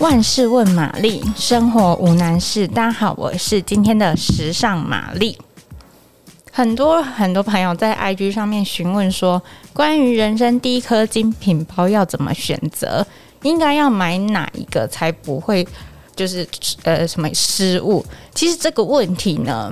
[0.00, 2.66] 万事问玛丽，生活无难事。
[2.66, 5.36] 大家好，我是今天的时尚玛丽。
[6.50, 9.42] 很多很多朋友在 IG 上面询问说，
[9.74, 13.06] 关于人生第一颗精品包要怎么选择，
[13.42, 15.68] 应该要买哪一个才不会
[16.16, 16.48] 就是
[16.84, 18.02] 呃什么失误？
[18.34, 19.70] 其实这个问题呢，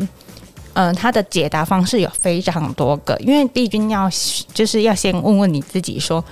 [0.74, 4.06] 嗯、呃，它的解答方式有非常多个，因为毕竟要
[4.52, 6.22] 就是要先问问你自己说。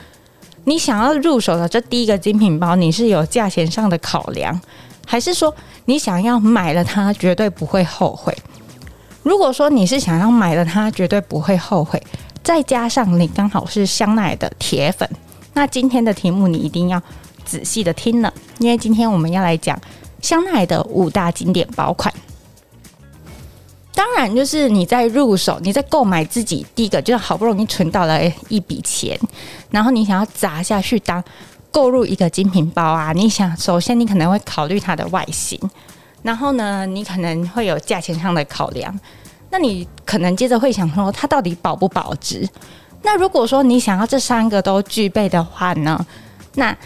[0.68, 4.60] 你想要入手的这第一个精品包，你是有价钱上的考量，
[5.06, 8.36] 还是说你想要买了它绝对不会后悔？
[9.22, 12.02] 如果说你是想要买了它绝对不会后悔，
[12.42, 15.08] 再加上你刚好是香奈儿的铁粉，
[15.54, 17.00] 那今天的题目你一定要
[17.44, 19.80] 仔细的听了，因为今天我们要来讲
[20.20, 22.12] 香奈儿的五大经典包款。
[23.96, 29.18] 当然，就是你在入手，你在购买自己第一个，就是好不容易存到了一笔钱，
[29.70, 31.24] 然后你想要砸下去当
[31.70, 33.14] 购入一个精品包啊。
[33.14, 35.58] 你想，首先你可能会考虑它的外形，
[36.22, 38.94] 然后呢，你可能会有价钱上的考量。
[39.48, 42.46] 那你可能接着会想说，它到底保不保值？
[43.00, 46.04] 那如果说你想要这三个都具备的话呢，
[46.56, 46.76] 那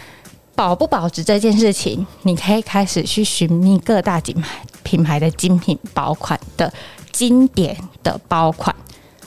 [0.55, 6.71] 保不保值这件事情，你可以开始去寻觅各大品牌品牌的精品包款的。
[7.11, 8.75] 经典的包款，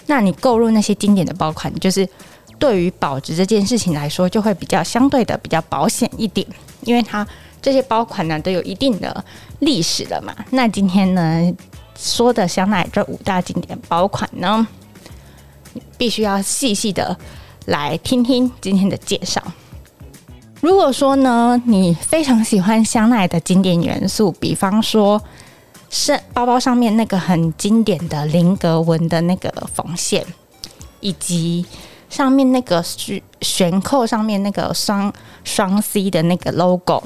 [0.07, 2.09] 那你购入那些经典的包款，就是
[2.59, 6.47] 对于保值这件事情来说，就会比较相对的比较保险一点，
[6.83, 7.27] 因为它
[7.63, 9.25] 这些包款呢都有一定的
[9.61, 10.35] 历史了嘛。
[10.51, 11.53] 那今天呢
[11.97, 14.67] 说的香奈这五大经典包款呢，
[15.97, 17.17] 必须要细细的
[17.67, 19.43] 来听听今天的介绍。
[20.61, 25.23] 如果说呢你非常喜欢香奈的经典元素，比方说。
[25.97, 30.27] 是包包上面那个很经典的菱格纹的那个缝线，
[30.99, 31.65] 以及
[32.11, 35.13] 上面那个悬悬扣上面那个双
[35.45, 37.05] 双 C 的那个 logo，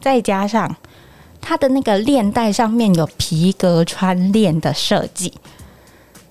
[0.00, 0.74] 再加上
[1.38, 5.34] 它的那个链带上面有皮革穿链的设计。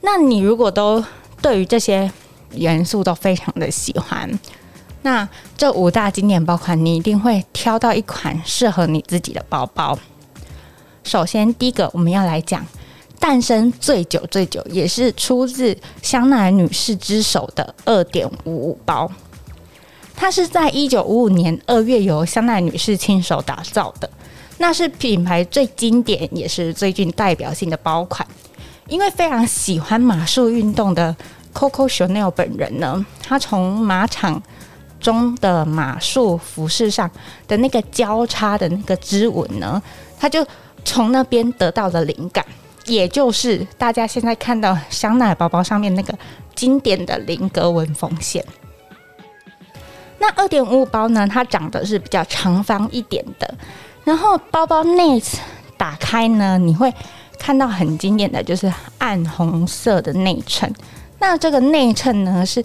[0.02, 1.06] 那你如果都
[1.44, 2.12] 对于这些
[2.56, 4.28] 元素都非常的喜欢，
[5.04, 9.96] 那这五大经典包款你一定会挑到一款适合你自己的包包。
[11.10, 12.64] 首先，第一个我们要来讲
[13.20, 19.12] 诞生最久、最久，也是出自香奈儿女士之手的二点五五包。
[20.16, 24.08] 它是在一九五五年二月由香奈儿女士亲手打造的，
[24.60, 28.28] 那是品牌最经典也是最具代表性的包款。
[28.88, 31.16] 因为非常喜欢马术运动的
[31.56, 34.40] Coco Chanel 本人呢，他从马场
[35.00, 37.10] 中的马术服饰上
[37.48, 39.82] 的那个交叉的那个织纹呢，
[40.20, 40.46] 他就。
[40.86, 42.44] 从那边得到了灵感，
[42.86, 46.18] 也就是大家现在看到香奈儿包包上面那个
[46.56, 48.44] 经典的菱格纹缝线。
[50.20, 53.54] 那二点五五包呢，它长得是比较长方一点的，
[54.06, 55.22] 然后包包内
[55.78, 56.92] 打开呢，你会
[57.38, 60.74] 看到很经典的就是暗红色的内衬。
[61.20, 62.64] 那这个内衬呢，是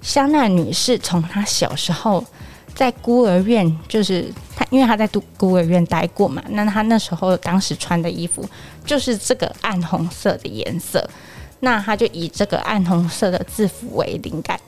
[0.00, 2.24] 香奈女士从她小时候。
[2.72, 6.42] 在孤儿院，就是她，因为她在孤孤儿院待过嘛。
[6.50, 8.48] 那她那时候当时穿的衣服
[8.86, 11.06] 就是这个暗红色的颜色，
[11.58, 14.58] 那她就以这个暗红色的制服为灵感。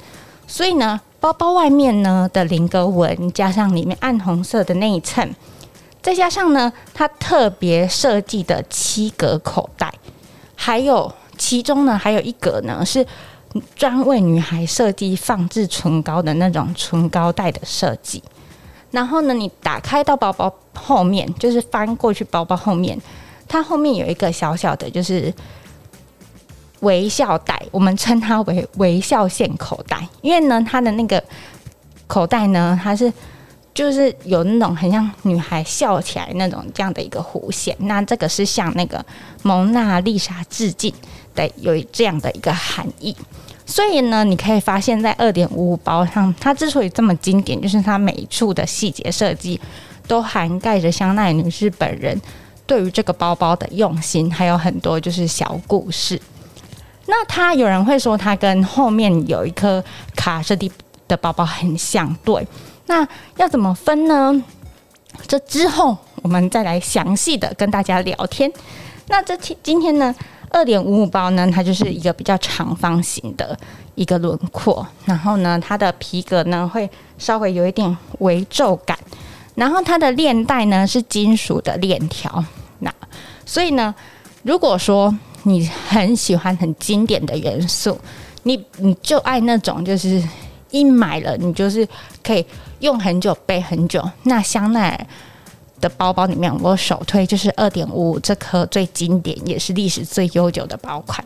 [0.46, 5.34] 所以呢，包包外面呢的菱格纹，加上里面暗红色的内衬，
[6.02, 9.90] 再加上呢，它特别设计的七格口袋，
[10.54, 13.06] 还有其中呢还有一格呢是。
[13.74, 18.22] 专为女孩设计放置唇膏的那种唇膏袋的设计，
[18.90, 22.98] 然后呢，你打开到包包后面，就是翻过去包包后面，
[23.46, 25.32] 它后面有一个小小的，就是
[26.80, 31.22] 微笑袋，我们称它为微笑线口袋，因为呢，它的那个
[32.06, 33.12] 口袋呢，它是
[33.74, 39.04] 就是有那种很像女孩笑起来那种这样的一个弧线，那这个是向那个
[39.42, 40.92] 蒙娜丽莎致敬。
[41.34, 43.16] 对，有这样的一个含义。
[43.64, 49.58] 所以呢，你可以发现，在二点五五包上，它之所以这么经典，就是它每一处的细节设计
[50.06, 52.20] 都涵盖着香奈女士本人
[52.66, 56.20] 对于这个包包的用心，还有很多就是小故事。
[57.06, 59.82] 那它有人会说，它跟后面有一颗
[60.14, 60.70] 卡设计
[61.08, 62.46] 的包包很像，对。
[62.86, 64.42] 那要怎么分呢？
[65.26, 68.52] 这之后我们再来详细的跟大家聊天。
[69.08, 70.14] 那这天今天呢？
[70.52, 73.58] 二点五五包呢，它就是一个比较长方形的
[73.94, 76.88] 一个轮廓，然后呢，它的皮革呢会
[77.18, 78.96] 稍微有一点微皱感，
[79.54, 82.44] 然后它的链带呢是金属的链条。
[82.80, 82.92] 那
[83.44, 83.94] 所以呢，
[84.42, 85.12] 如果说
[85.44, 87.98] 你很喜欢很经典的元素，
[88.44, 90.22] 你你就爱那种就是
[90.70, 91.86] 一买了你就是
[92.22, 92.44] 可以
[92.80, 95.06] 用很久背很久，那香奈儿
[95.82, 101.22] 的包包里面，我首推就是二点五五这颗最经典也是历史最悠久的包款。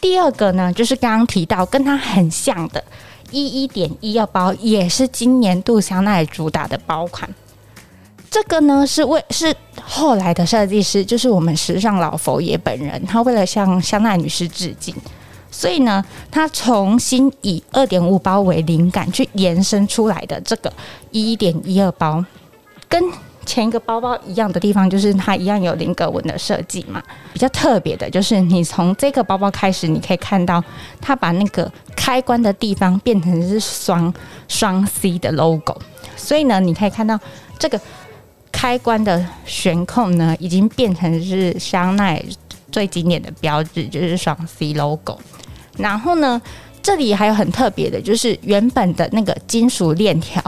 [0.00, 2.84] 第二个呢，就是刚刚提到跟它很像的
[3.30, 7.32] 一一点一二包，也是今年度香奈儿主打的包款。
[8.30, 14.92] 这个呢是为是后来的设计师，就是我们时尚老佛爷本人，他为了向香奈女士致敬，
[15.52, 20.72] 所以呢，他重新以二点五包为灵感去延伸出来的这个
[21.12, 22.24] 一点一二包，
[22.88, 23.00] 跟
[23.44, 27.02] 前一个包包一样的地方，就是它一样有菱格纹的设计嘛。
[27.32, 30.62] 比较特别的就是，你从这个包包开始，你可以看到
[31.00, 34.12] 它把那个开关的地方变成是双
[34.48, 35.76] 双 C 的 logo，
[36.16, 37.18] 所以呢，你可以看到
[37.58, 37.80] 这个。
[38.56, 42.24] 开关的悬控呢，已经变成是香奈
[42.70, 45.18] 最经典的标志，就是双 C logo。
[45.76, 46.40] 然后呢，
[46.80, 50.40] 这里还有很特别的，就是原本的那个金属链条，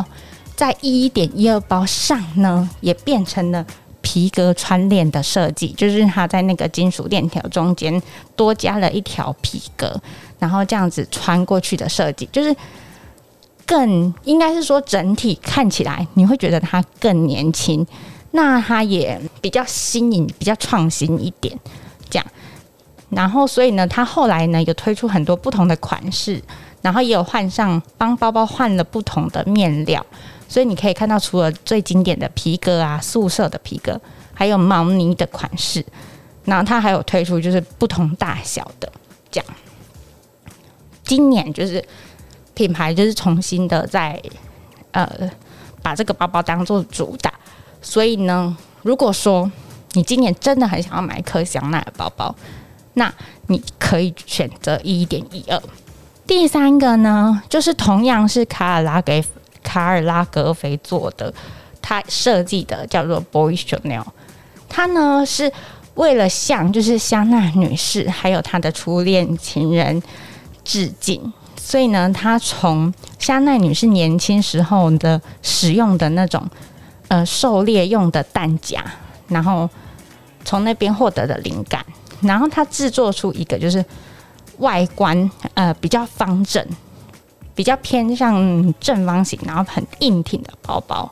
[0.56, 3.64] 在一点一二包上呢，也变成了
[4.00, 8.02] 皮革穿链的设计，就是它在那个金属链条中间
[8.34, 10.00] 多加了一条皮革，
[10.38, 12.56] 然后这样子穿过去的设计，就是。
[13.68, 17.84] 更应该是说，整体看起来你会觉得它更年轻，
[18.30, 21.58] 那它也比较新颖、比较创新一点，
[22.08, 22.24] 这样。
[23.10, 26.40] 然后，所以呢，它后来呢有推出很多不同的款式，
[26.80, 30.06] 然后也有换上帮包包换了不同的面料，
[30.48, 34.00] 所以你可以看到，除了最经典的皮革啊、素色的皮革，
[34.34, 35.84] 还有毛呢的款式，
[36.44, 38.90] 然后它还有推出就是不同大小的
[39.30, 39.46] 这样。
[41.04, 41.84] 今年就是。
[42.56, 44.18] 品牌就是重新的在
[44.92, 45.06] 呃
[45.82, 47.30] 把这个包包当做主打，
[47.82, 49.52] 所以呢，如果说
[49.92, 52.34] 你今年真的很想要买一颗香奈儿包包，
[52.94, 53.12] 那
[53.48, 55.62] 你可以选择一点一二。
[56.26, 59.22] 第三个呢，就是同样是卡尔拉给
[59.66, 61.34] 卡尔拉格菲做的，
[61.82, 64.04] 他设计的叫做 Boy Chanel，
[64.68, 65.52] 他呢是
[65.96, 70.00] 为了向就是香奈女士还有她的初恋情人
[70.64, 71.32] 致敬。
[71.58, 76.40] 所以呢，他从香奈女士年轻时候的使用的那种
[77.08, 78.84] 呃狩猎用的弹夹，
[79.26, 79.68] 然后
[80.44, 81.84] 从那边获得的灵感，
[82.20, 83.84] 然后他制作出一个就是
[84.58, 86.64] 外观呃比较方正，
[87.56, 91.10] 比较偏向正方形，然后很硬挺的包包。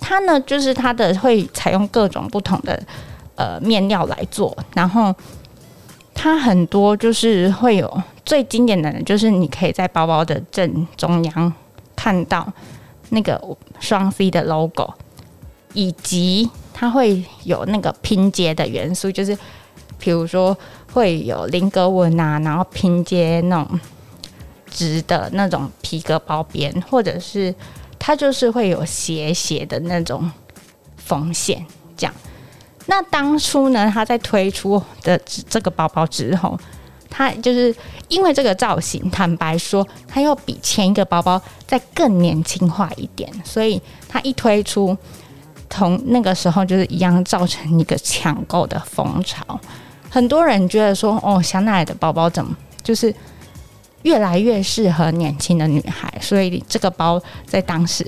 [0.00, 2.82] 它呢就是它的会采用各种不同的
[3.36, 5.14] 呃面料来做，然后
[6.12, 8.02] 它很多就是会有。
[8.24, 11.52] 最经典的，就是你可以在包包的正中央
[11.96, 12.46] 看到
[13.08, 13.38] 那个
[13.80, 14.94] 双 C 的 logo，
[15.74, 19.36] 以及它会有那个拼接的元素，就是
[19.98, 20.56] 比如说
[20.92, 23.80] 会有菱格纹啊，然后拼接那种
[24.72, 27.54] 直的那种皮革包边，或者是
[27.98, 30.30] 它就是会有斜斜的那种
[30.96, 31.64] 缝线，
[31.96, 32.14] 这样。
[32.86, 35.16] 那当初呢，它在推出的
[35.48, 36.58] 这个包包之后。
[37.14, 37.76] 它就是
[38.08, 43.78] 因为这个造型，坦白说，它又比前一个包包再更年轻化一点，所以
[44.08, 44.96] 它一推出，
[45.68, 49.60] 从那个时候就是一样造成一个抢购的风潮。
[50.08, 53.14] 很多人觉得说，哦，香奈儿的包包怎么就是
[54.02, 58.06] 越来越适合年轻的女孩，所以这个包在当时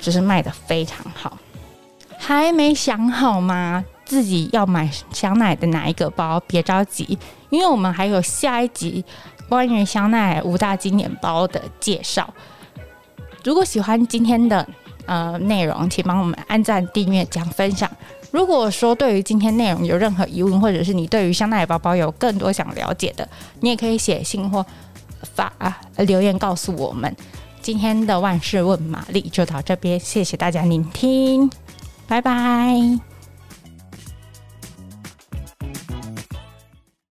[0.00, 1.36] 就是卖得非常好。
[2.16, 3.84] 还没想好吗？
[4.04, 6.40] 自己要买香奈的哪一个包？
[6.46, 7.18] 别着急，
[7.50, 9.04] 因为我们还有下一集
[9.48, 12.32] 关于香奈儿五大经典包的介绍。
[13.44, 14.66] 如果喜欢今天的
[15.06, 17.88] 呃内容，请帮我们按赞、订阅、讲分享。
[18.30, 23.26] 如果说对于今天内容有任何疑问，或者是你对于香奈儿包包有更多想了解的，
[23.60, 24.64] 你也可以写信或
[25.34, 25.52] 发
[25.98, 27.14] 留言告诉我们。
[27.60, 31.50] 今天的万事问玛丽就到这边，谢谢大家聆听，
[32.06, 33.17] 拜拜。